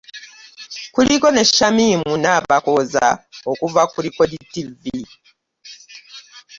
Kuliko 0.93 1.27
ne 1.31 1.43
Shamim 1.53 2.01
Nabakooza 2.23 3.05
okuva 3.51 3.81
ku 3.91 3.97
Record 4.05 4.31
TV 4.51 4.81